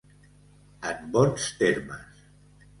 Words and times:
En 0.93 1.05
bons 1.17 1.47
termes. 1.61 2.27